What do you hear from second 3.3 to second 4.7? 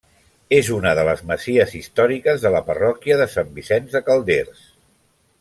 Sant Vicenç de Calders.